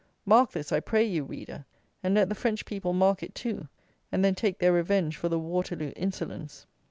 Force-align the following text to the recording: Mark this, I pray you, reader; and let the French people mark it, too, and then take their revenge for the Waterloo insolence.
Mark 0.25 0.51
this, 0.53 0.71
I 0.71 0.79
pray 0.79 1.03
you, 1.03 1.23
reader; 1.23 1.63
and 2.01 2.15
let 2.15 2.27
the 2.27 2.33
French 2.33 2.65
people 2.65 2.91
mark 2.91 3.21
it, 3.21 3.35
too, 3.35 3.67
and 4.11 4.25
then 4.25 4.33
take 4.33 4.57
their 4.57 4.73
revenge 4.73 5.15
for 5.15 5.29
the 5.29 5.37
Waterloo 5.37 5.93
insolence. 5.95 6.65